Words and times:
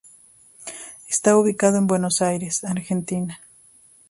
Está 1.07 1.37
ubicado 1.37 1.77
en 1.77 1.85
Buenos 1.85 2.23
Aires, 2.23 2.63
Argentina. 2.63 3.39